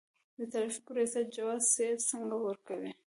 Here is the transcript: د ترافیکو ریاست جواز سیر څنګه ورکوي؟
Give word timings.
د 0.37 0.39
ترافیکو 0.51 0.89
ریاست 0.97 1.27
جواز 1.35 1.61
سیر 1.73 1.95
څنګه 2.09 2.35
ورکوي؟ 2.45 2.91